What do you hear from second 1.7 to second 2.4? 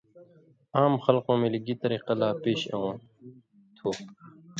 طریۡقہ لا